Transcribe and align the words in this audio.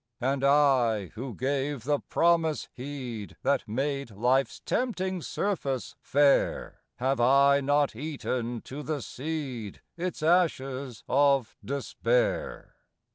And 0.19 0.43
I, 0.43 1.09
who 1.13 1.35
gave 1.35 1.83
the 1.83 1.99
promise 1.99 2.69
heed 2.73 3.37
That 3.43 3.67
made 3.67 4.09
life's 4.09 4.59
tempting 4.61 5.21
surface 5.21 5.93
fair, 6.01 6.81
Have 6.95 7.19
I 7.19 7.61
not 7.63 7.95
eaten 7.95 8.61
to 8.61 8.81
the 8.81 9.03
seed 9.03 9.83
Its 9.97 10.23
ashes 10.23 11.03
of 11.07 11.55
despair! 11.63 12.77